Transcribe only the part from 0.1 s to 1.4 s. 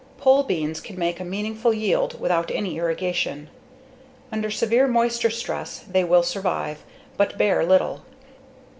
Pole beans can make a